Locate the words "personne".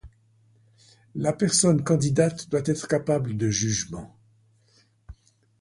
1.31-1.83